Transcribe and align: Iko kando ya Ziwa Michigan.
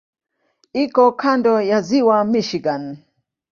Iko 0.83 1.03
kando 1.21 1.53
ya 1.69 1.79
Ziwa 1.87 2.17
Michigan. 2.31 2.83